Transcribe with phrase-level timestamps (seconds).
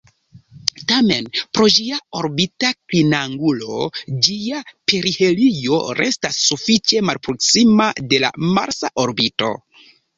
[0.91, 1.27] Tamen,
[1.57, 3.83] pro ĝia orbita klinangulo,
[4.29, 9.57] ĝia perihelio restas sufiĉe malproksima de la marsa orbito.